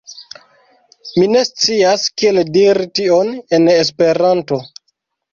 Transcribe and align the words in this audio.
Mi 1.17 1.25
ne 1.33 1.41
scias 1.49 2.05
kiel 2.21 2.39
diri 2.55 2.87
tion 3.01 3.29
en 3.59 3.67
Esperanto. 3.75 4.59